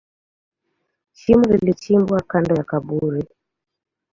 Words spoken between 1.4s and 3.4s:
lilichimbwa kando ya kaburi.